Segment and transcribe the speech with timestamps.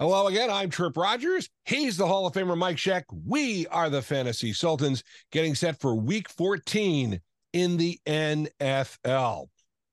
[0.00, 0.48] Hello again.
[0.48, 1.50] I'm Tripp Rogers.
[1.66, 3.02] He's the Hall of Famer Mike Sheck.
[3.26, 7.20] We are the Fantasy Sultans getting set for week 14
[7.52, 9.48] in the NFL.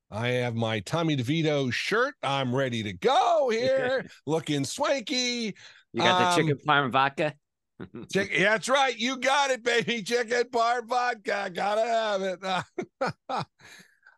[0.09, 2.15] I have my Tommy DeVito shirt.
[2.23, 5.53] I'm ready to go here, looking swanky.
[5.91, 7.33] You got the Um, chicken parm vodka?
[8.13, 8.97] Chick- yeah, that's right.
[8.97, 10.01] You got it, baby.
[10.03, 11.51] Chicken bar vodka.
[11.53, 13.45] Gotta have it.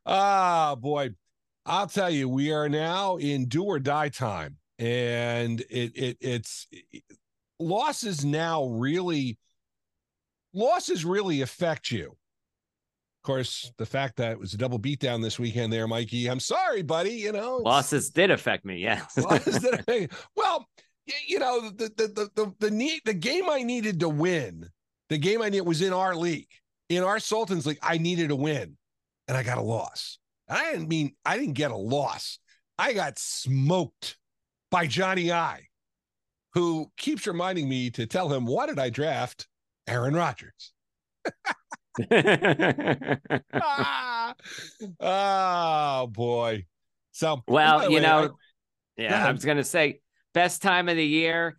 [0.05, 1.15] ah, boy.
[1.65, 4.57] I'll tell you, we are now in do or die time.
[4.79, 6.67] And it it it's
[7.59, 9.37] losses now really
[10.53, 12.07] losses really affect you.
[12.07, 16.27] Of course, the fact that it was a double beatdown this weekend there, Mikey.
[16.27, 17.11] I'm sorry, buddy.
[17.11, 20.65] You know, Losses did affect me, Yeah, losses that I- well,
[21.27, 24.69] you know, the the the the the need the game I needed to win,
[25.09, 26.47] the game I needed was in our league,
[26.87, 27.79] in our Sultans league.
[27.83, 28.77] I needed a win,
[29.27, 30.17] and I got a loss.
[30.47, 32.39] I didn't mean I didn't get a loss.
[32.77, 34.15] I got smoked
[34.71, 35.61] by Johnny I,
[36.53, 39.47] who keeps reminding me to tell him why did I draft
[39.87, 40.73] Aaron Rodgers.
[43.53, 44.33] ah,
[44.99, 46.65] oh boy.
[47.11, 48.29] So well, you way, know, I-
[48.97, 50.01] yeah, I was gonna say
[50.33, 51.57] best time of the year.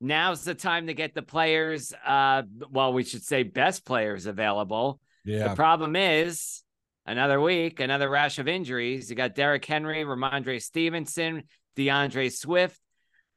[0.00, 1.92] Now's the time to get the players.
[2.06, 5.00] Uh, well, we should say best players available.
[5.24, 5.48] yeah.
[5.48, 6.62] The problem is
[7.06, 9.08] another week, another rash of injuries.
[9.08, 11.44] You got Derrick Henry, Rhamondre Stevenson,
[11.76, 12.80] DeAndre Swift,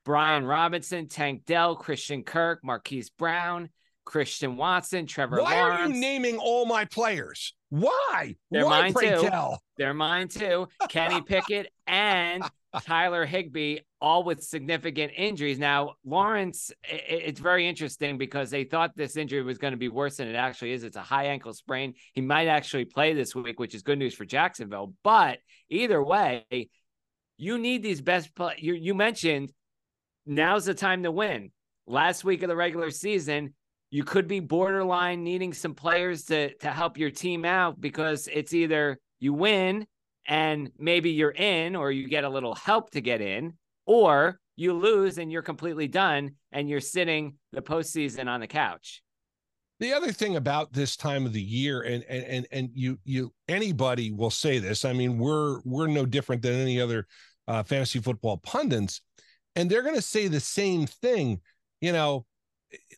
[0.06, 3.70] Brian Robinson, Tank Dell, Christian Kirk, Marquise Brown,
[4.06, 5.82] Christian Watson, Trevor Why Lawrence.
[5.82, 7.54] are you naming all my players?
[7.70, 8.36] Why?
[8.50, 9.28] They're Why, mine pray too.
[9.28, 9.62] tell?
[9.78, 10.70] They're mine too.
[10.88, 12.42] Kenny Pickett and
[12.86, 15.60] Tyler Higbee, all with significant injuries.
[15.60, 20.18] Now, Lawrence, it's very interesting because they thought this injury was going to be worse
[20.18, 20.86] than it actually is.
[20.86, 21.96] It's a high ankle sprain.
[22.14, 24.94] He might actually play this week, which is good news for Jacksonville.
[25.04, 26.70] But either way,
[27.38, 28.56] you need these best play.
[28.58, 29.52] You, you mentioned
[30.26, 31.52] now's the time to win.
[31.86, 33.54] Last week of the regular season,
[33.90, 38.54] you could be borderline needing some players to to help your team out because it's
[38.54, 39.88] either you win
[40.28, 43.54] and maybe you're in or you get a little help to get in
[43.86, 49.02] or you lose and you're completely done and you're sitting the postseason on the couch.
[49.80, 53.32] The other thing about this time of the year, and and and and you you
[53.48, 54.84] anybody will say this.
[54.84, 57.06] I mean, we're we're no different than any other
[57.48, 59.02] uh, fantasy football pundits,
[59.56, 61.42] and they're going to say the same thing.
[61.82, 62.26] You know,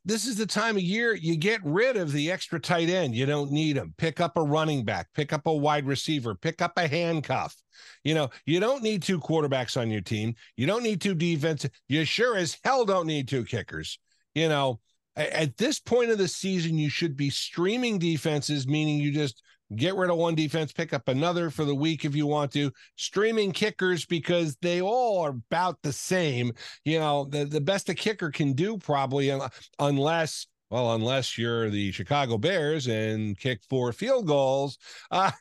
[0.06, 3.16] this is the time of year you get rid of the extra tight end.
[3.16, 3.94] You don't need them.
[3.98, 7.56] Pick up a running back, pick up a wide receiver, pick up a handcuff.
[8.04, 10.36] You know, you don't need two quarterbacks on your team.
[10.58, 11.66] You don't need two defense.
[11.88, 14.00] You sure as hell don't need two kickers.
[14.34, 14.80] You know,
[15.16, 19.42] at this point of the season, you should be streaming defenses, meaning you just
[19.76, 22.72] get rid of one defense, pick up another for the week if you want to.
[22.96, 26.54] Streaming kickers because they all are about the same.
[26.86, 29.32] You know, the, the best a kicker can do probably,
[29.80, 30.48] unless.
[30.72, 34.78] Well, unless you're the Chicago Bears and kick four field goals,
[35.10, 35.32] uh,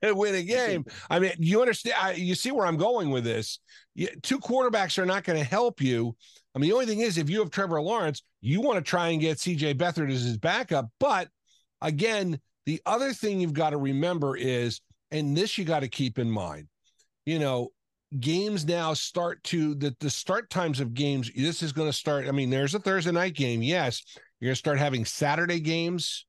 [0.00, 0.84] win a game.
[1.10, 1.96] I mean, you understand?
[2.00, 3.58] I, you see where I'm going with this.
[3.96, 6.14] You, two quarterbacks are not going to help you.
[6.54, 9.08] I mean, the only thing is, if you have Trevor Lawrence, you want to try
[9.08, 10.86] and get CJ Beathard as his backup.
[11.00, 11.30] But
[11.82, 16.18] again, the other thing you've got to remember is, and this you got to keep
[16.18, 16.68] in mind,
[17.24, 17.70] you know,
[18.20, 21.30] games now start to the the start times of games.
[21.34, 22.26] This is going to start.
[22.26, 23.62] I mean, there's a Thursday night game.
[23.62, 24.02] Yes,
[24.40, 26.26] you're going to start having Saturday games.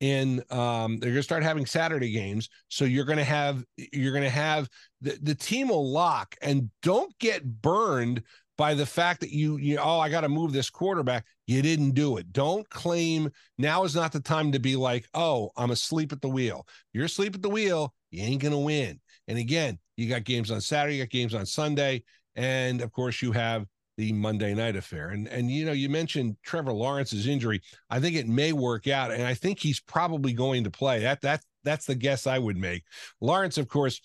[0.00, 4.10] In um, they're going to start having Saturday games, so you're going to have you're
[4.12, 4.68] going to have
[5.00, 8.24] the the team will lock and don't get burned
[8.62, 11.26] by the fact that you you oh I got to move this quarterback.
[11.48, 12.32] You didn't do it.
[12.32, 13.28] Don't claim
[13.58, 16.64] now is not the time to be like oh I'm asleep at the wheel.
[16.92, 17.92] You're asleep at the wheel.
[18.12, 19.00] You ain't gonna win.
[19.26, 22.04] And again, you got games on Saturday, you got games on Sunday,
[22.36, 25.08] and of course you have the Monday night affair.
[25.08, 27.62] And and you know you mentioned Trevor Lawrence's injury.
[27.90, 31.00] I think it may work out, and I think he's probably going to play.
[31.00, 32.84] That that that's the guess I would make.
[33.20, 34.00] Lawrence, of course,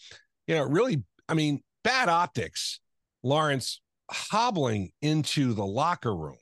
[0.47, 1.03] you know really.
[1.29, 2.79] I mean, bad optics.
[3.22, 6.38] Lawrence hobbling into the locker room.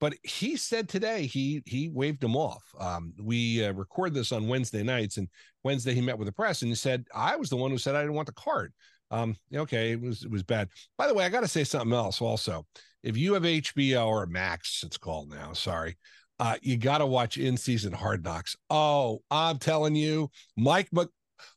[0.00, 2.62] But he said today he he waved him off.
[2.78, 5.28] Um, we uh, record this on Wednesday nights, and
[5.62, 7.94] Wednesday he met with the press and he said, "I was the one who said
[7.94, 8.72] I didn't want the card."
[9.10, 10.68] Um, okay, it was it was bad.
[10.98, 12.66] By the way, I got to say something else also.
[13.02, 15.52] If you have HBO or Max, it's called now.
[15.52, 15.96] Sorry,
[16.38, 18.56] uh, you got to watch in season Hard Knocks.
[18.70, 21.08] Oh, I'm telling you, Mike Mc,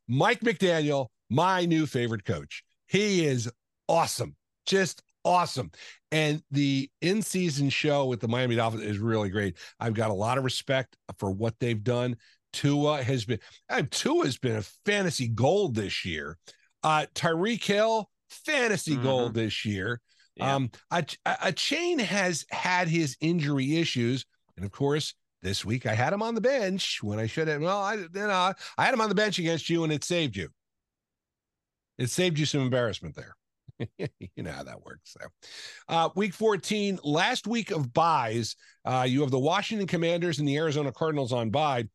[0.07, 2.63] Mike McDaniel, my new favorite coach.
[2.85, 3.51] He is
[3.87, 4.35] awesome,
[4.65, 5.71] just awesome.
[6.11, 9.57] And the in season show with the Miami Dolphins is really great.
[9.79, 12.15] I've got a lot of respect for what they've done.
[12.53, 13.39] Tua has been,
[13.69, 16.37] uh, Tua has been a fantasy gold this year.
[16.81, 19.03] Uh, Tyreek Hill, fantasy Mhm.
[19.03, 20.01] gold this year.
[20.35, 20.55] Yeah.
[20.55, 24.25] Um, Achane has had his injury issues,
[24.55, 27.61] and of course, this week I had him on the bench when I should have.
[27.61, 30.35] Well, I you know I had him on the bench against you, and it saved
[30.35, 30.49] you.
[31.97, 33.36] It saved you some embarrassment there.
[33.97, 35.15] you know how that works.
[35.17, 35.27] So,
[35.89, 40.57] uh, week 14, last week of buys, uh, you have the Washington Commanders and the
[40.57, 41.85] Arizona Cardinals on buy.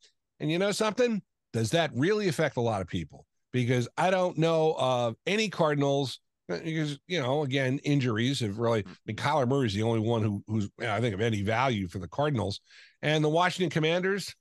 [0.40, 1.23] And you know something?
[1.52, 3.26] Does that really affect a lot of people?
[3.52, 6.20] Because I don't know of any Cardinals.
[6.50, 8.81] Uh, because you know, again, injuries have really.
[8.81, 11.87] I mean, Kyler Murray is the only one who, who's I think of any value
[11.88, 12.61] for the Cardinals,
[13.00, 14.34] and the Washington Commanders.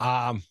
[0.00, 0.42] Um,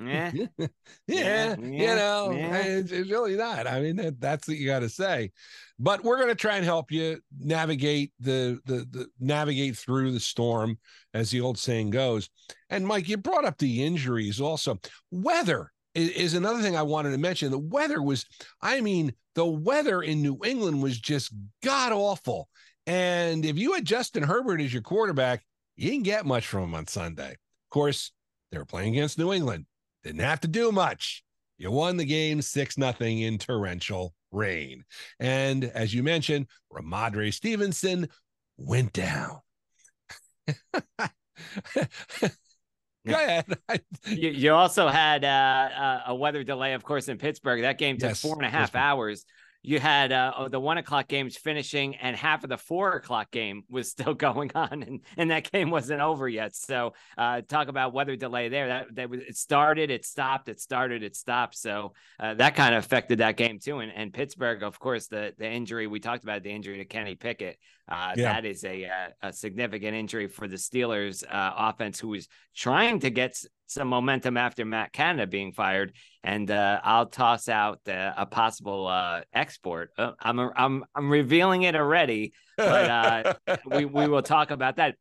[0.00, 0.30] yeah.
[0.58, 0.66] yeah,
[1.06, 2.56] yeah, you know, yeah.
[2.56, 3.66] It's, it's, really not.
[3.66, 5.32] I mean, that, that's what you got to say.
[5.78, 10.20] But we're going to try and help you navigate the, the the navigate through the
[10.20, 10.78] storm,
[11.14, 12.28] as the old saying goes.
[12.70, 14.78] And Mike, you brought up the injuries also.
[15.10, 17.50] Weather is, is another thing I wanted to mention.
[17.50, 18.26] The weather was,
[18.60, 21.32] I mean, the weather in New England was just
[21.62, 22.48] god awful.
[22.86, 25.44] And if you had Justin Herbert as your quarterback,
[25.76, 27.32] you didn't get much from him on Sunday.
[27.32, 28.12] Of course,
[28.50, 29.66] they were playing against New England.
[30.08, 31.22] Didn't have to do much.
[31.58, 34.86] You won the game 6 nothing in torrential rain.
[35.20, 38.08] And as you mentioned, Rhamondre Stevenson
[38.56, 39.40] went down.
[40.96, 41.10] Go
[43.06, 43.44] ahead.
[44.06, 47.60] you, you, also had uh, a weather delay, of course, in Pittsburgh.
[47.60, 49.26] That game took yes, four and a half hours
[49.62, 53.30] you had uh, oh, the one o'clock games finishing and half of the four o'clock
[53.30, 56.54] game was still going on and, and that game wasn't over yet.
[56.54, 58.68] So uh, talk about weather delay there.
[58.68, 61.56] That, that was, it started it stopped it started it stopped.
[61.56, 63.80] So uh, that kind of affected that game too.
[63.80, 67.14] And, and pittsburgh of course the the injury we talked about the injury to kenny
[67.14, 67.58] pickett.
[67.90, 68.34] Uh, yeah.
[68.34, 73.00] that is a, uh, a significant injury for the steelers uh, offense who is trying
[73.00, 75.92] to get some momentum after Matt Canada being fired,
[76.24, 79.90] and uh, I'll toss out uh, a possible uh, export.
[79.96, 84.96] Uh, I'm I'm I'm revealing it already, but uh, we we will talk about that.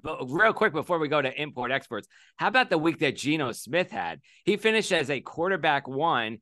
[0.00, 2.06] But real quick before we go to import exports,
[2.36, 4.20] how about the week that Geno Smith had?
[4.44, 6.38] He finished as a quarterback one,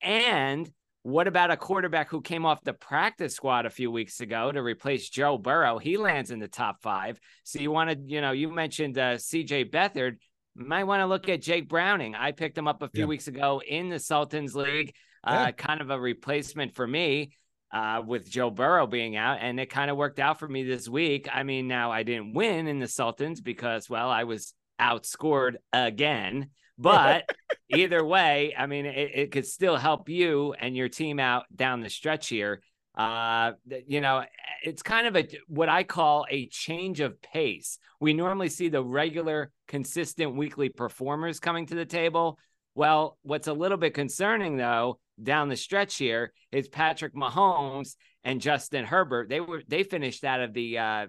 [0.00, 0.70] and
[1.02, 4.62] what about a quarterback who came off the practice squad a few weeks ago to
[4.62, 5.76] replace Joe Burrow?
[5.76, 7.20] He lands in the top five.
[7.42, 9.66] So you wanted, you know, you mentioned uh, C.J.
[9.66, 10.16] Beathard
[10.54, 12.14] might want to look at Jake Browning.
[12.14, 13.08] I picked him up a few yeah.
[13.08, 17.32] weeks ago in the Sultans League, uh, kind of a replacement for me
[17.72, 20.88] uh, with Joe Burrow being out, and it kind of worked out for me this
[20.88, 21.28] week.
[21.32, 26.50] I mean, now I didn't win in the Sultans because, well, I was outscored again.
[26.76, 27.30] But
[27.68, 31.82] either way, I mean, it, it could still help you and your team out down
[31.82, 32.62] the stretch here.
[32.96, 33.52] Uh,
[33.86, 34.24] you know,
[34.64, 37.78] it's kind of a what I call a change of pace.
[38.00, 42.38] We normally see the regular, consistent weekly performers coming to the table.
[42.74, 47.94] Well, what's a little bit concerning though, down the stretch here, is Patrick Mahomes
[48.24, 49.28] and Justin Herbert.
[49.28, 51.06] They were they finished out of the uh,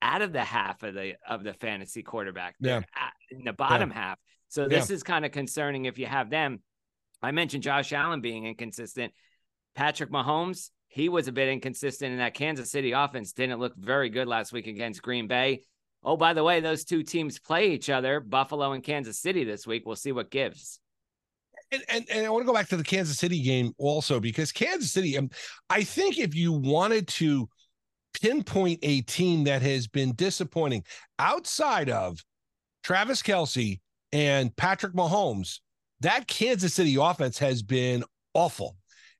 [0.00, 2.54] out of the half of the of the fantasy quarterback.
[2.60, 2.82] yeah.
[3.30, 3.96] in the bottom yeah.
[3.96, 4.18] half.
[4.48, 4.94] So this yeah.
[4.94, 6.62] is kind of concerning if you have them.
[7.20, 9.12] I mentioned Josh Allen being inconsistent.
[9.74, 14.08] Patrick Mahomes, he was a bit inconsistent in that Kansas City offense didn't look very
[14.08, 15.60] good last week against Green Bay.
[16.02, 19.66] Oh, by the way, those two teams play each other, Buffalo and Kansas City this
[19.66, 19.82] week.
[19.84, 20.80] We'll see what gives.
[21.70, 24.52] And, and, and I want to go back to the Kansas City game also because
[24.52, 25.28] Kansas City, um,
[25.68, 27.46] I think if you wanted to
[28.22, 30.82] pinpoint a team that has been disappointing
[31.18, 32.24] outside of
[32.82, 33.80] Travis Kelce
[34.12, 35.60] and Patrick Mahomes,
[36.00, 38.76] that Kansas City offense has been awful.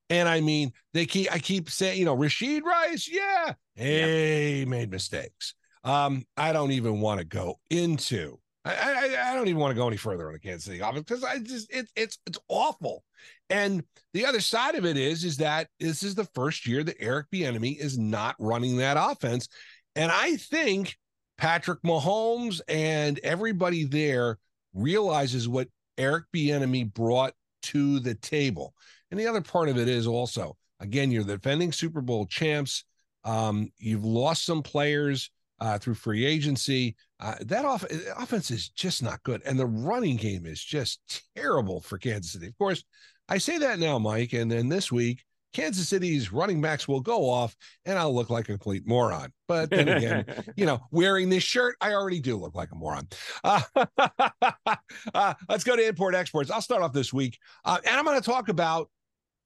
[0.09, 4.65] And I mean, they keep I keep saying, you know, Rashee Rice, yeah, he yeah.
[4.65, 5.55] made mistakes.
[5.85, 8.39] Um, I don't even want to go into.
[8.65, 11.05] I, I, I don't even want to go any further on the Kansas City offense
[11.07, 13.05] because I just it, it's it's awful.
[13.51, 16.97] And the other side of it is is that this is the first year that
[17.01, 19.49] Eric Bieniemy is not running that offense,
[19.95, 20.97] and I think
[21.39, 24.39] Patrick Mahomes and everybody there
[24.75, 28.75] realizes what Eric Bieniemy brought to the table.
[29.11, 32.85] And the other part of it is also, again, you're the defending Super Bowl champs.
[33.25, 36.97] Um, you've lost some players uh, through free agency.
[37.21, 37.85] Uh, that off-
[38.17, 39.43] offense is just not good.
[39.45, 42.47] And the running game is just terrible for Kansas City.
[42.47, 42.85] Of course,
[43.29, 44.33] I say that now, Mike.
[44.33, 48.45] And then this week, Kansas City's running backs will go off and I'll look like
[48.45, 49.33] a complete moron.
[49.49, 53.09] But then again, you know, wearing this shirt, I already do look like a moron.
[53.43, 53.63] Uh,
[55.15, 56.51] uh, let's go to import exports.
[56.51, 57.39] I'll start off this week.
[57.65, 58.91] Uh, and I'm going to talk about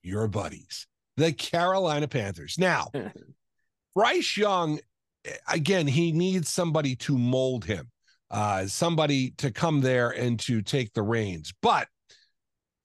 [0.03, 2.57] your buddies, the Carolina Panthers.
[2.59, 2.89] Now,
[3.95, 4.81] Bryce Young,
[5.49, 7.91] again, he needs somebody to mold him,
[8.31, 11.53] uh, somebody to come there and to take the reins.
[11.61, 11.89] But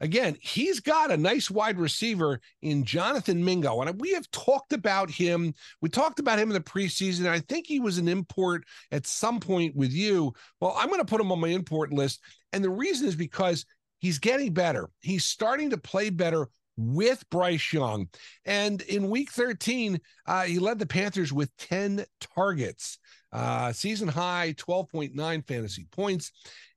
[0.02, 3.82] Again, he's got a nice wide receiver in Jonathan Mingo.
[3.82, 5.54] And we have talked about him.
[5.82, 7.28] We talked about him in the preseason.
[7.28, 10.34] I think he was an import at some point with you.
[10.60, 12.22] Well, I'm going to put him on my import list.
[12.52, 13.66] And the reason is because
[14.00, 14.90] he's getting better.
[15.00, 18.08] He's starting to play better with Bryce Young.
[18.46, 22.06] And in week 13, uh, he led the Panthers with 10
[22.36, 23.00] targets,
[23.32, 26.32] uh, season high 12.9 fantasy points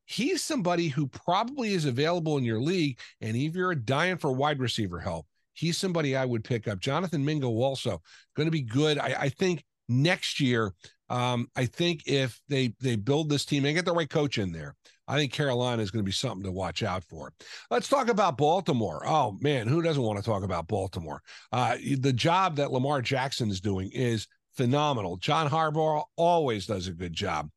[0.09, 2.99] he's somebody who probably is available in your league.
[3.21, 6.81] And if you're dying for wide receiver help, he's somebody I would pick up.
[6.81, 8.00] Jonathan Mingo also
[8.35, 8.99] going to be good.
[8.99, 10.73] I, I think next year,
[11.11, 14.53] um, I think if they they build this team and get the right coach in
[14.53, 14.75] there,
[15.07, 17.33] I think Carolina is going to be something to watch out for.
[17.71, 19.03] Let's talk about Baltimore.
[19.07, 21.23] Oh man, who doesn't want to talk about Baltimore?
[21.53, 25.17] Uh, the job that Lamar Jackson is doing is phenomenal.
[25.17, 27.49] John Harbaugh always does a good job.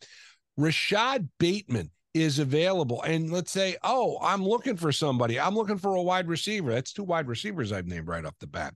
[0.57, 5.95] Rashod Bateman is available and let's say oh i'm looking for somebody i'm looking for
[5.95, 8.73] a wide receiver that's two wide receivers i've named right off the bat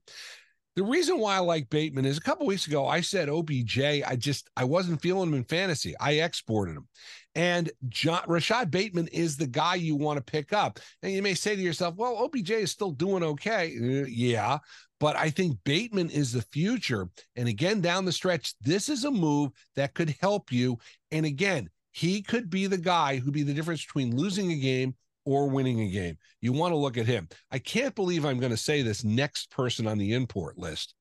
[0.76, 4.16] the reason why i like bateman is a couple weeks ago i said obj i
[4.16, 6.86] just i wasn't feeling him in fantasy i exported him
[7.34, 11.34] and John, rashod bateman is the guy you want to pick up and you may
[11.34, 14.58] say to yourself well obj is still doing okay uh, yeah
[14.98, 17.08] but I think Bateman is the future.
[17.36, 20.78] And again, down the stretch, this is a move that could help you.
[21.10, 24.94] And again, he could be the guy who'd be the difference between losing a game
[25.26, 26.16] or winning a game.
[26.40, 27.28] You want to look at him.
[27.50, 30.94] I can't believe I'm going to say this next person on the import list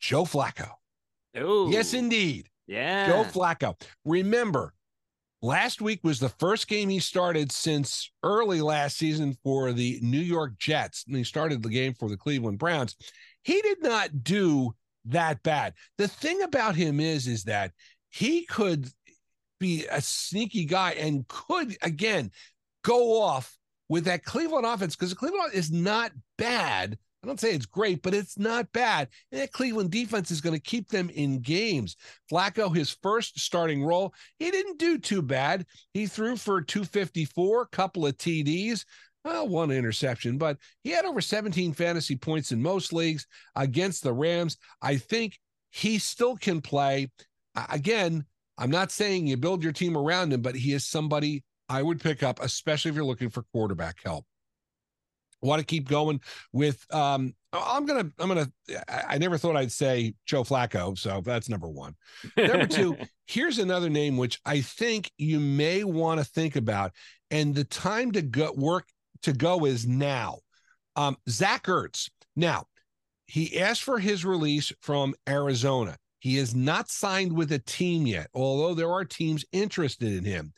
[0.00, 0.68] Joe Flacco.
[1.38, 1.70] Ooh.
[1.70, 2.48] Yes, indeed.
[2.66, 3.06] Yeah.
[3.06, 3.80] Joe Flacco.
[4.04, 4.74] Remember,
[5.40, 10.18] last week was the first game he started since early last season for the New
[10.18, 11.04] York Jets.
[11.06, 12.96] And he started the game for the Cleveland Browns.
[13.44, 14.74] He did not do
[15.06, 15.74] that bad.
[15.98, 17.72] The thing about him is, is that
[18.10, 18.88] he could
[19.62, 22.32] be a sneaky guy and could again
[22.82, 23.56] go off
[23.88, 26.98] with that Cleveland offense because Cleveland is not bad.
[27.22, 29.08] I don't say it's great, but it's not bad.
[29.30, 31.96] And that Cleveland defense is going to keep them in games.
[32.30, 35.64] Flacco, his first starting role, he didn't do too bad.
[35.94, 38.84] He threw for 254, couple of TDs,
[39.24, 44.12] well, one interception, but he had over 17 fantasy points in most leagues against the
[44.12, 44.56] Rams.
[44.80, 45.38] I think
[45.70, 47.08] he still can play.
[47.70, 48.24] Again,
[48.58, 52.00] I'm not saying you build your team around him, but he is somebody I would
[52.00, 54.26] pick up, especially if you're looking for quarterback help.
[55.42, 56.20] I want to keep going
[56.52, 58.50] with um I'm gonna I'm gonna
[58.88, 61.94] I never thought I'd say Joe Flacco, so that's number one.
[62.36, 66.92] Number two, here's another name which I think you may want to think about,
[67.30, 68.88] and the time to go work
[69.22, 70.38] to go is now.
[70.96, 72.10] Um, Zach Ertz.
[72.36, 72.66] Now,
[73.26, 75.96] he asked for his release from Arizona.
[76.18, 80.52] He is not signed with a team yet, although there are teams interested in him.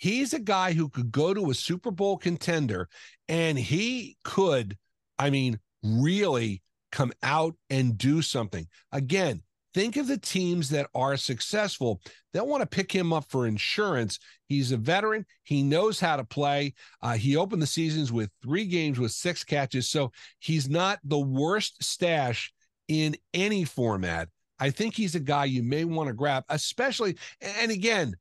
[0.00, 2.88] He's a guy who could go to a Super Bowl contender
[3.28, 4.78] and he could,
[5.18, 8.66] I mean, really come out and do something.
[8.92, 9.42] Again,
[9.74, 12.00] think of the teams that are successful.
[12.32, 14.18] They'll want to pick him up for insurance.
[14.46, 15.26] He's a veteran.
[15.42, 16.72] He knows how to play.
[17.02, 19.90] Uh, he opened the seasons with three games with six catches.
[19.90, 22.54] So he's not the worst stash
[22.88, 24.30] in any format.
[24.58, 27.18] I think he's a guy you may want to grab, especially.
[27.42, 28.16] And again,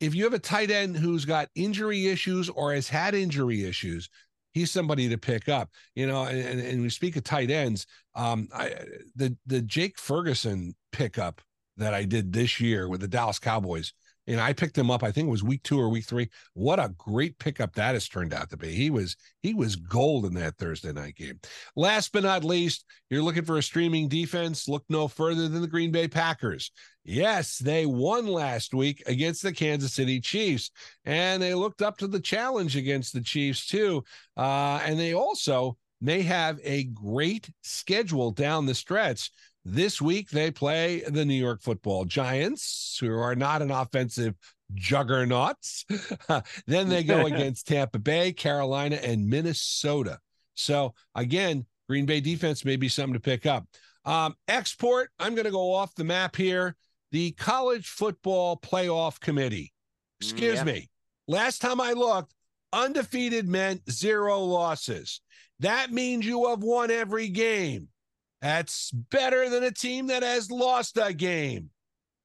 [0.00, 4.08] if you have a tight end who's got injury issues or has had injury issues,
[4.52, 5.70] he's somebody to pick up.
[5.94, 7.86] You know, and, and we speak of tight ends.
[8.14, 8.74] Um, I,
[9.14, 11.40] the the Jake Ferguson pickup
[11.76, 13.92] that I did this year with the Dallas Cowboys
[14.26, 15.02] and I picked him up.
[15.02, 16.28] I think it was week two or week three.
[16.54, 18.74] What a great pickup that has turned out to be.
[18.74, 21.38] He was he was gold in that Thursday night game.
[21.76, 24.68] Last but not least, you're looking for a streaming defense.
[24.68, 26.70] Look no further than the Green Bay Packers.
[27.08, 30.70] Yes, they won last week against the Kansas City Chiefs,
[31.04, 34.04] and they looked up to the challenge against the Chiefs too.
[34.36, 39.30] Uh, and they also may have a great schedule down the stretch
[39.68, 44.36] this week, they play the New York football giants, who are not an offensive
[44.74, 45.84] juggernauts.
[46.66, 50.20] then they go against Tampa Bay, Carolina, and Minnesota.
[50.54, 53.66] So, again, Green Bay defense may be something to pick up.
[54.04, 56.76] Um, export, I'm going to go off the map here.
[57.12, 59.72] The College Football Playoff Committee.
[60.20, 60.88] Excuse me.
[61.28, 62.34] Last time I looked,
[62.72, 65.20] undefeated meant zero losses.
[65.60, 67.88] That means you have won every game.
[68.42, 71.70] That's better than a team that has lost a game.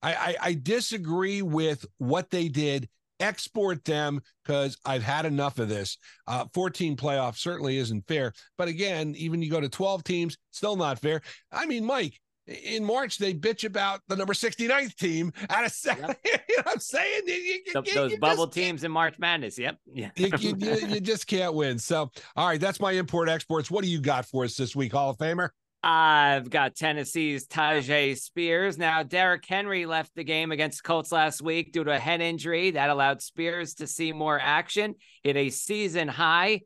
[0.02, 2.90] I, I, I disagree with what they did.
[3.20, 5.98] Export them because I've had enough of this.
[6.28, 8.34] Uh, 14 playoffs certainly isn't fair.
[8.58, 11.22] But again, even you go to 12 teams, still not fair.
[11.52, 12.20] I mean, Mike,
[12.52, 16.16] in March they bitch about the number 69th team out of second.
[16.24, 16.44] Yep.
[16.50, 17.22] you know what I'm saying?
[17.28, 19.58] You, you, the, those bubble teams in March Madness.
[19.58, 19.78] Yep.
[19.94, 20.10] Yeah.
[20.16, 21.78] you, you, just can't win.
[21.78, 23.70] So, all right, that's my import exports.
[23.70, 25.50] What do you got for us this week, Hall of Famer?
[25.84, 28.78] I've got Tennessee's Tyjae Spears.
[28.78, 32.72] Now, Derrick Henry left the game against Colts last week due to a head injury
[32.72, 34.96] that allowed Spears to see more action.
[35.24, 36.62] Hit a season high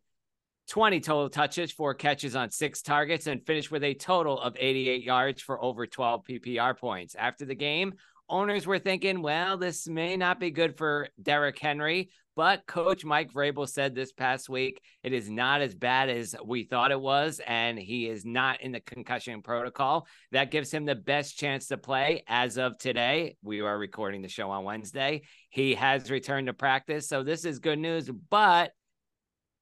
[0.68, 5.04] 20 total touches, four catches on six targets, and finished with a total of 88
[5.04, 7.16] yards for over 12 PPR points.
[7.16, 7.94] After the game,
[8.30, 13.32] owners were thinking, well, this may not be good for Derrick Henry, but Coach Mike
[13.32, 17.40] Vrabel said this past week it is not as bad as we thought it was,
[17.46, 20.08] and he is not in the concussion protocol.
[20.32, 23.38] That gives him the best chance to play as of today.
[23.42, 25.22] We are recording the show on Wednesday.
[25.50, 28.72] He has returned to practice, so this is good news, but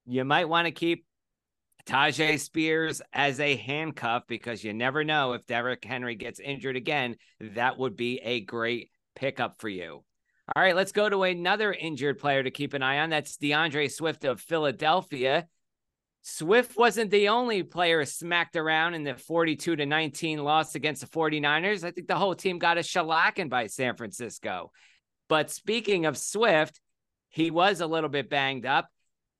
[0.06, 1.06] you might want to keep
[1.86, 7.18] Tyjae Spears as a handcuff because you never know if Derrick Henry gets injured again.
[7.40, 10.04] That would be a great pickup for you.
[10.56, 13.10] All right, let's go to another injured player to keep an eye on.
[13.10, 15.48] That's DeAndre Swift of Philadelphia.
[16.22, 21.08] Swift wasn't the only player smacked around in the 42 to 19 loss against the
[21.08, 21.84] 49ers.
[21.84, 24.72] I think the whole team got a shellacking by San Francisco.
[25.28, 26.80] But speaking of Swift,
[27.30, 28.88] he was a little bit banged up.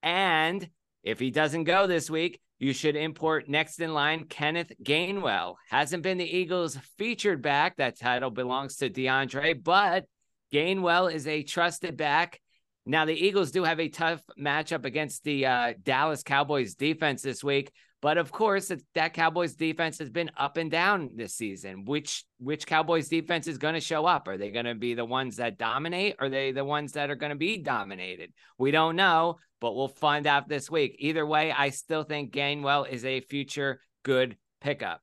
[0.04, 0.70] And
[1.02, 5.56] if he doesn't go this week, you should import next in line Kenneth Gainwell.
[5.70, 7.78] Hasn't been the Eagles' featured back.
[7.78, 10.06] That title belongs to DeAndre, but
[10.54, 12.40] Gainwell is a trusted back.
[12.86, 17.44] Now, the Eagles do have a tough matchup against the uh, Dallas Cowboys defense this
[17.44, 17.72] week,
[18.04, 21.86] but of course, that Cowboys defense has been up and down this season.
[21.86, 24.28] Which which Cowboys defense is going to show up?
[24.28, 26.18] Are they going to be the ones that dominate?
[26.20, 28.34] Are they the ones that are going to be dominated?
[28.58, 30.98] We don't know, but we'll find out this week.
[31.00, 35.00] Either way, I still think Gainwell is a future good pickup.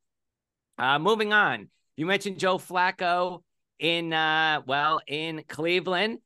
[0.76, 3.40] Uh, moving on, you mentioned Joe Flacco
[3.78, 6.18] in uh, well in Cleveland.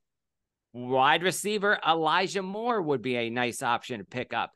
[0.72, 4.50] Wide receiver Elijah Moore would be a nice option to pick up.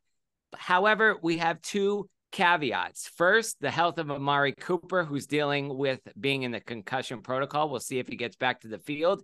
[0.56, 3.08] However, we have two caveats.
[3.16, 7.68] First, the health of Amari Cooper, who's dealing with being in the concussion protocol.
[7.68, 9.22] We'll see if he gets back to the field.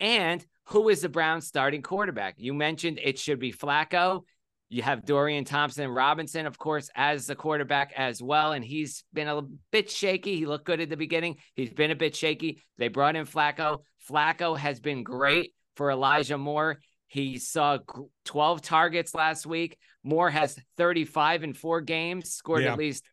[0.00, 2.34] And who is the Browns starting quarterback?
[2.38, 4.22] You mentioned it should be Flacco.
[4.68, 8.52] You have Dorian Thompson Robinson, of course, as the quarterback as well.
[8.52, 10.36] And he's been a bit shaky.
[10.36, 11.36] He looked good at the beginning.
[11.54, 12.62] He's been a bit shaky.
[12.78, 13.80] They brought in Flacco.
[14.08, 16.80] Flacco has been great for Elijah Moore.
[17.06, 17.78] He saw
[18.24, 19.78] 12 targets last week.
[20.04, 22.72] Moore has 35 in four games, scored yeah.
[22.72, 23.04] at least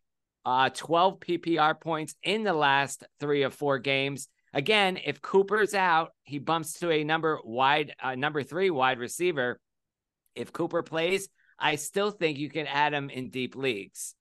[0.44, 4.28] uh, 12 PPR points in the last three or four games.
[4.52, 9.58] Again, if Cooper's out, he bumps to a number wide, uh, number three wide receiver.
[10.34, 11.28] If Cooper plays,
[11.58, 14.14] I still think you can add him in deep leagues.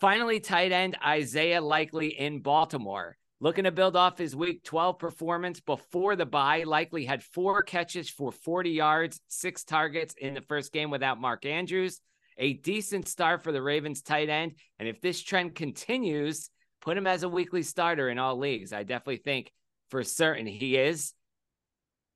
[0.00, 3.16] Finally, tight end Isaiah Likely in Baltimore.
[3.40, 8.10] Looking to build off his week 12 performance before the bye, likely had four catches
[8.10, 12.00] for 40 yards, six targets in the first game without Mark Andrews.
[12.36, 14.54] A decent start for the Ravens tight end.
[14.80, 18.72] And if this trend continues, put him as a weekly starter in all leagues.
[18.72, 19.52] I definitely think
[19.88, 21.14] for certain he is.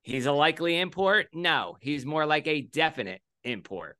[0.01, 1.27] He's a likely import?
[1.33, 3.97] No, he's more like a definite import.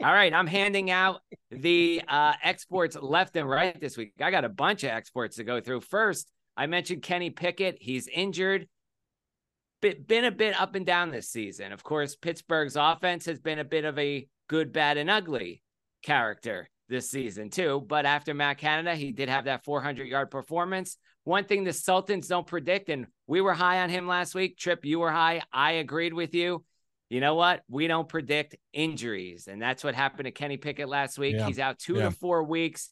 [0.00, 4.14] All right, I'm handing out the uh, exports left and right this week.
[4.20, 5.82] I got a bunch of exports to go through.
[5.82, 7.76] First, I mentioned Kenny Pickett.
[7.80, 8.68] He's injured.
[9.80, 11.72] Been a bit up and down this season.
[11.72, 15.62] Of course, Pittsburgh's offense has been a bit of a good, bad, and ugly
[16.02, 17.84] character this season, too.
[17.86, 20.96] But after Matt Canada, he did have that 400 yard performance.
[21.24, 24.56] One thing the Sultans don't predict, and we were high on him last week.
[24.56, 25.42] Tripp, you were high.
[25.52, 26.64] I agreed with you
[27.12, 27.60] you know what?
[27.68, 29.46] We don't predict injuries.
[29.46, 31.36] And that's what happened to Kenny Pickett last week.
[31.36, 31.46] Yeah.
[31.46, 32.04] He's out two yeah.
[32.04, 32.88] to four weeks.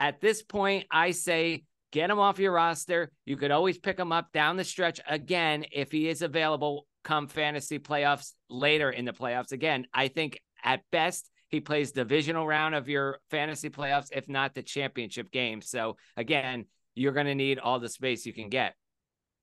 [0.00, 3.12] At this point, I say get him off your roster.
[3.26, 7.28] You could always pick him up down the stretch again if he is available come
[7.28, 9.52] fantasy playoffs later in the playoffs.
[9.52, 14.54] Again, I think at best he plays divisional round of your fantasy playoffs, if not
[14.54, 15.60] the championship game.
[15.60, 18.74] So again, you're going to need all the space you can get.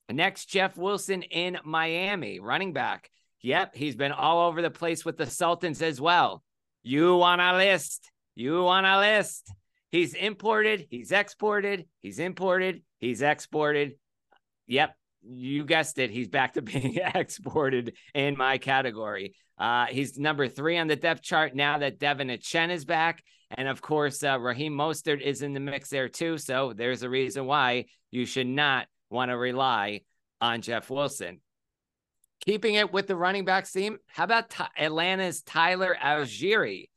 [0.09, 3.11] Next, Jeff Wilson in Miami, running back.
[3.41, 6.43] Yep, he's been all over the place with the Sultans as well.
[6.83, 8.09] You on a list.
[8.35, 9.51] You on a list.
[9.91, 13.93] He's imported, he's exported, he's imported, he's exported.
[14.67, 16.11] Yep, you guessed it.
[16.11, 19.33] He's back to being exported in my category.
[19.57, 23.23] Uh, he's number three on the depth chart now that De'Von Achane is back.
[23.49, 26.37] And of course, uh, Raheem Mostert is in the mix there too.
[26.37, 30.01] So there's a reason why you should not want to rely
[30.41, 31.39] on Jeff Wilson.
[32.47, 36.87] Keeping it with the running back team, how about Atlanta's Tyler Allgeier?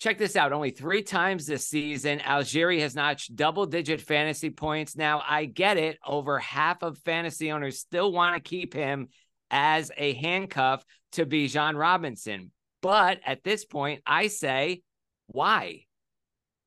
[0.00, 0.52] Check this out.
[0.52, 4.96] Only three times this season, Allgeier has notched double digit fantasy points.
[4.96, 5.98] Now, I get it.
[6.04, 9.10] Over half of fantasy owners still want to keep him
[9.48, 12.50] as a handcuff to Bijan Robinson.
[12.82, 14.82] But at this point, I say,
[15.28, 15.84] why?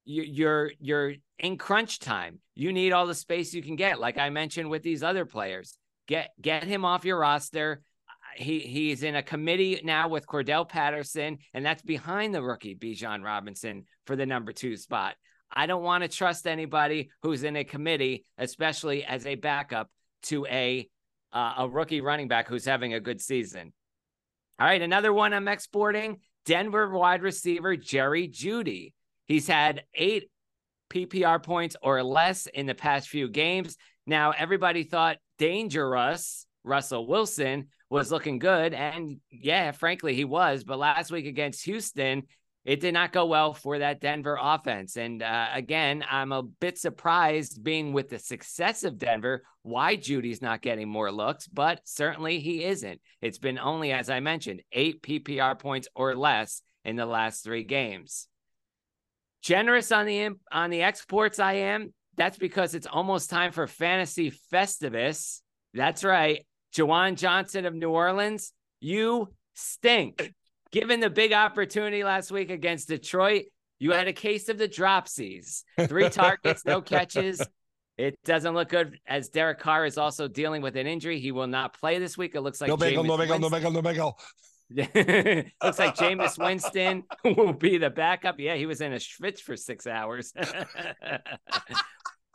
[0.06, 2.40] You're you're in crunch time.
[2.56, 5.78] You need all the space you can get, like I mentioned with these other players.
[6.08, 7.82] Get get him off your roster
[8.38, 13.24] he he's in a committee now with Cordarrelle Patterson, and that's behind the rookie Bijan
[13.24, 15.16] Robinson for the number two spot.
[15.52, 19.90] I don't want to trust anybody who's in a committee, especially as a backup
[20.24, 20.88] to a
[21.34, 23.74] uh, a rookie running back who's having a good season.
[24.60, 28.94] All right, another one I'm exporting: Denver wide receiver Jerry Jeudy.
[29.26, 30.30] He's had eight
[30.90, 33.78] PPR points or less in the past few games.
[34.06, 38.74] Now, everybody thought dangerous Russell Wilson was looking good.
[38.74, 40.64] And yeah, frankly, he was.
[40.64, 42.24] But last week against Houston,
[42.66, 44.98] it did not go well for that Denver offense.
[44.98, 50.42] And uh, again, I'm a bit surprised being with the success of Denver, why Jeudy's
[50.42, 53.00] not getting more looks, but certainly he isn't.
[53.22, 57.64] It's been only, as I mentioned, eight PPR points or less in the last three
[57.64, 58.28] games.
[59.42, 61.94] Generous on the on the exports, I am.
[62.18, 65.40] That's because it's almost time for fantasy Festivus.
[65.74, 66.46] That's right.
[66.78, 70.34] Juwan Johnson of New Orleans, you stink.
[70.72, 73.46] Given the big opportunity last week against Detroit,
[73.80, 75.64] you had a case of the dropsies.
[75.88, 77.42] Three targets, no catches.
[77.98, 81.20] It doesn't look good as Derek Carr is also dealing with an injury.
[81.20, 82.36] He will not play this week.
[82.36, 84.20] It looks like no bagel, no bagel, no bagel, no bagel.
[84.70, 88.40] looks like Jameis Winston will be the backup.
[88.40, 90.34] Yeah, he was in a schwitz for six hours.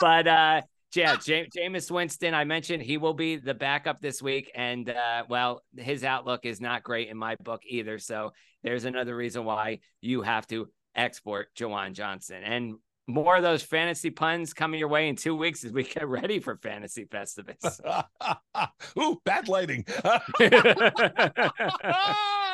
[0.00, 0.62] but uh,
[0.94, 4.50] yeah, James, Jameis Winston, I mentioned he will be the backup this week.
[4.54, 7.98] And, uh, well, his outlook is not great in my book either.
[7.98, 12.42] So there's another reason why you have to export Juwan Johnson.
[12.42, 12.74] And
[13.06, 16.38] more of those fantasy puns coming your way in two weeks as we get ready
[16.38, 17.80] for Fantasy Festivus.
[18.98, 19.84] Ooh, bad lighting.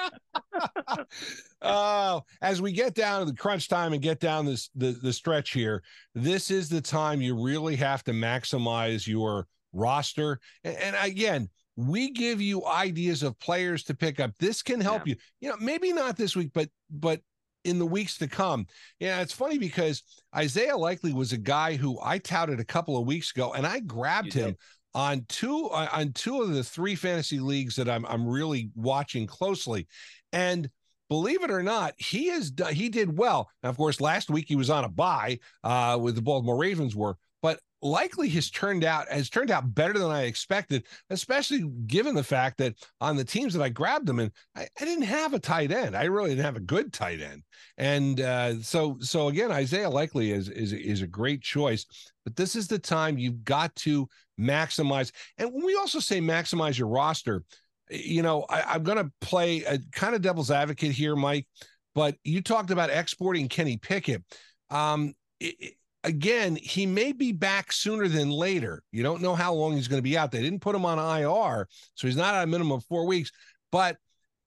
[1.63, 5.13] uh, as we get down to the crunch time and get down this the, the
[5.13, 5.83] stretch here,
[6.15, 10.41] this is the time you really have to maximize your roster.
[10.65, 14.33] And, and again, we give you ideas of players to pick up.
[14.39, 15.13] This can help yeah.
[15.13, 15.17] you.
[15.41, 17.21] You know, maybe not this week, but but
[17.65, 18.67] in the weeks to come.
[18.99, 20.03] Yeah, it's funny because
[20.35, 23.81] Isaiah Likely was a guy who I touted a couple of weeks ago, and I
[23.81, 24.51] grabbed you him.
[24.51, 24.59] Did
[24.95, 29.87] on two on two of the three fantasy leagues that I'm I'm really watching closely.
[30.33, 30.71] And
[31.09, 33.51] believe it or not, he has he did well.
[33.63, 36.95] Now, of course, last week he was on a bye uh, with the Baltimore Ravens
[36.95, 42.15] were, but likely has turned out has turned out better than I expected, especially given
[42.15, 45.33] the fact that on the teams that I grabbed them in, I, I didn't have
[45.33, 45.97] a tight end.
[45.97, 47.43] I really didn't have a good tight end,
[47.77, 51.87] and uh, so so again, Isaiah Likely is is is a great choice.
[52.25, 54.07] But this is the time you've got to
[54.39, 55.13] maximize.
[55.39, 57.43] And when we also say maximize your roster,
[57.91, 61.47] you know, I, am going to play a kind of devil's advocate here, Mike.
[61.95, 64.23] But you talked about exporting Kenny Pickett.
[64.71, 65.75] Um, it,
[66.05, 68.83] again, he may be back sooner than later.
[68.93, 70.31] You don't know how long he's going to be out.
[70.31, 73.31] They didn't put him on IR, so he's not at a minimum of four weeks.
[73.73, 73.97] But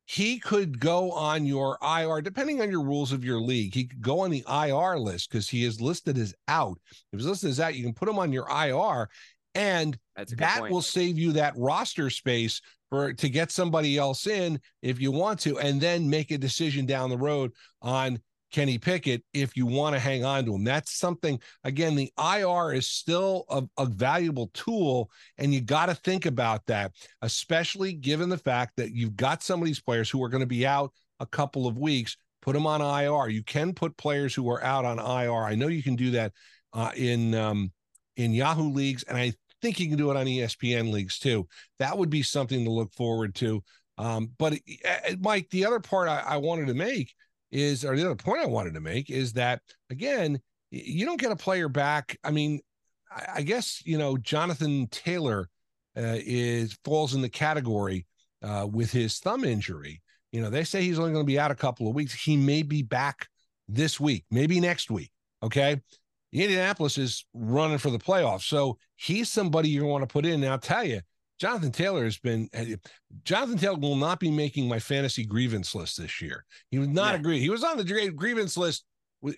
[0.06, 3.74] he could go on your IR, depending on your rules of your league.
[3.74, 6.78] He could go on the IR list because he is listed as out.
[7.14, 9.10] If he's listed as out, you can put him on your IR,
[9.56, 9.98] and
[10.38, 10.72] that point.
[10.72, 15.40] will save you that roster space for to get somebody else in if you want
[15.42, 18.20] to, and then make a decision down the road on
[18.52, 20.64] Kenny Pickett if you want to hang on to him.
[20.64, 25.96] That's something, again, the IR is still a, a valuable tool, and you got to
[25.96, 30.24] think about that, especially given the fact that you've got some of these players who
[30.24, 32.18] are going to be out a couple of weeks.
[32.42, 33.30] Put them on IR.
[33.30, 35.44] You can put players who are out on IR.
[35.44, 36.34] I know you can do that
[36.74, 37.72] uh, in um,
[38.18, 41.48] in Yahoo leagues, and I think you can do it on ESPN leagues too.
[41.80, 43.64] That would be something to look forward to.
[43.98, 47.14] Um, but uh, Mike, the other part I, I wanted to make
[47.52, 50.40] is, or the other point I wanted to make is that again,
[50.72, 52.18] you don't get a player back.
[52.24, 52.62] I mean,
[53.12, 55.50] I, I guess you know Jonathan Taylor
[55.98, 58.08] uh, is falls in the category
[58.42, 60.02] uh, with his thumb injury.
[60.32, 62.14] You know, they say he's only going to be out a couple of weeks.
[62.14, 63.28] He may be back
[63.68, 65.12] this week, maybe next week.
[65.44, 65.82] Okay.
[66.34, 68.44] Indianapolis is running for the playoffs.
[68.44, 70.42] So he's somebody you want to put in.
[70.42, 71.02] Now, I'll tell you,
[71.40, 72.76] Jonathan Taylor has been eh,
[73.24, 76.46] Jonathan Taylor will not be making my fantasy grievance list this year.
[76.70, 77.20] He was not yeah.
[77.20, 77.40] agree.
[77.40, 78.86] He was on the grievance list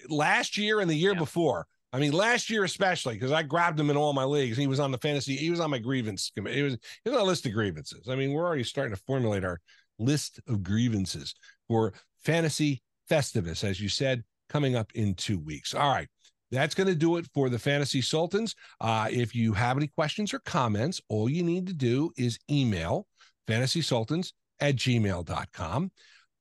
[0.10, 1.19] last year and the year yeah.
[1.19, 1.65] before.
[1.93, 4.58] I mean, last year especially because I grabbed him in all my leagues.
[4.58, 5.36] He was on the fantasy.
[5.36, 6.58] He was on my grievance committee.
[6.58, 8.10] He was he was on a list of grievances.
[8.10, 9.62] I mean, we're already starting to formulate our
[9.97, 11.36] list of grievances
[11.67, 14.23] for fantasy Festivus, as you said.
[14.49, 15.73] coming up in two weeks.
[15.73, 16.08] All right.
[16.54, 18.54] That's going to do it for the Fantasy Sultans.
[18.80, 23.08] Uh, if you have any questions or comments, all you need to do is email
[23.48, 25.92] fantasysultans at gmail.com.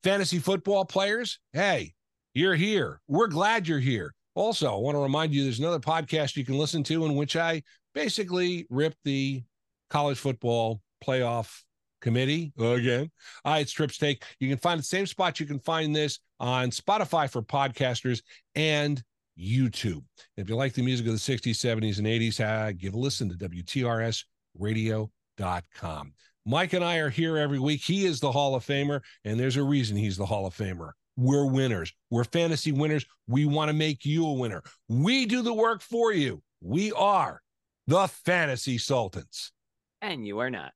[0.04, 1.94] Fantasy football players, hey,
[2.34, 3.00] you're here.
[3.08, 4.12] We're glad you're here.
[4.34, 7.34] Also, I want to remind you there's another podcast you can listen to in which
[7.34, 7.62] I
[7.94, 9.42] basically rip the
[9.88, 11.62] college football playoff
[12.02, 13.10] committee again.
[13.46, 14.24] Uh, it's Tripp's Take.
[14.40, 18.20] You can find the same spot you can find this on Spotify for podcasters
[18.54, 19.02] and
[19.38, 20.02] YouTube.
[20.36, 23.28] If you like the music of the 60s, 70s, and 80s, uh, give a listen
[23.28, 26.12] to WTRSradio.com.
[26.44, 27.82] Mike and I are here every week.
[27.82, 30.90] He is the Hall of Famer, and there's a reason he's the Hall of Famer.
[31.16, 31.92] We're winners.
[32.10, 33.04] We're fantasy winners.
[33.28, 34.62] We want to make you a winner.
[34.88, 36.42] We do the work for you.
[36.60, 37.40] We are
[37.86, 39.52] the Fantasy Sultans.
[40.00, 40.72] And you are not.